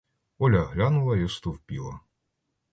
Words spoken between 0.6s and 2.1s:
глянула й остовпіла.